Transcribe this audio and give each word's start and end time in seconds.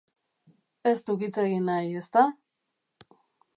Ez 0.91 0.93
duk 1.09 1.27
hitz 1.27 1.35
egin 1.45 1.69
nahi, 1.71 1.93
ezta? 2.01 2.25